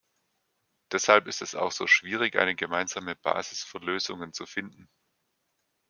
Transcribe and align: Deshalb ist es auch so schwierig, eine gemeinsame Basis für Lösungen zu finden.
Deshalb 0.91 1.27
ist 1.27 1.43
es 1.43 1.53
auch 1.53 1.71
so 1.71 1.85
schwierig, 1.85 2.35
eine 2.35 2.55
gemeinsame 2.55 3.15
Basis 3.15 3.63
für 3.63 3.77
Lösungen 3.77 4.33
zu 4.33 4.47
finden. 4.47 4.89